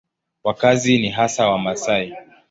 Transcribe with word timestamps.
Wakazi 0.43 0.97
ni 0.99 1.09
hasa 1.09 1.49
Wamasai. 1.49 2.13